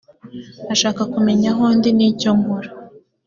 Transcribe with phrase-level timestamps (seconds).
[0.73, 2.69] ashaka kumenya aho ndi n’ icyo nkora